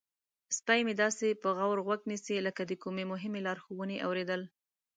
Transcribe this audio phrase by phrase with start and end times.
[0.57, 4.41] سپی مې داسې په غور غوږ نیسي لکه د کومې مهمې لارښوونې اوریدل.